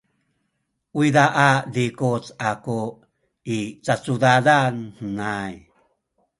[0.99, 2.79] uyza a zikuc aku
[3.57, 5.53] i cacudadan henay.